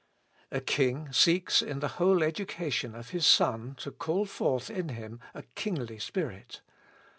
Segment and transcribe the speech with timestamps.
[0.49, 5.19] A king seeks in the whole education of his son to call forth in him
[5.35, 6.61] a kingly spirit.